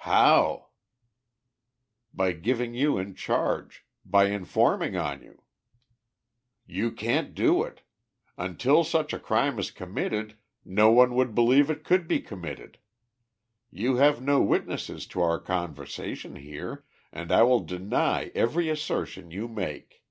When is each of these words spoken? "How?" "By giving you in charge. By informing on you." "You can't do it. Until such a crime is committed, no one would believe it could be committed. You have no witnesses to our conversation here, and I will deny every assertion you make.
"How?" 0.00 0.66
"By 2.12 2.32
giving 2.32 2.74
you 2.74 2.98
in 2.98 3.14
charge. 3.14 3.86
By 4.04 4.26
informing 4.26 4.94
on 4.94 5.22
you." 5.22 5.40
"You 6.66 6.92
can't 6.92 7.34
do 7.34 7.62
it. 7.62 7.80
Until 8.36 8.84
such 8.84 9.14
a 9.14 9.18
crime 9.18 9.58
is 9.58 9.70
committed, 9.70 10.36
no 10.66 10.90
one 10.92 11.14
would 11.14 11.34
believe 11.34 11.70
it 11.70 11.82
could 11.82 12.06
be 12.06 12.20
committed. 12.20 12.76
You 13.70 13.96
have 13.96 14.20
no 14.20 14.42
witnesses 14.42 15.06
to 15.06 15.22
our 15.22 15.40
conversation 15.40 16.36
here, 16.36 16.84
and 17.10 17.32
I 17.32 17.42
will 17.44 17.60
deny 17.60 18.30
every 18.34 18.68
assertion 18.68 19.30
you 19.30 19.48
make. 19.48 20.04